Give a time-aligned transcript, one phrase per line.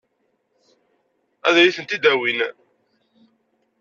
[1.47, 2.39] Ad iyi-tent-id-awin?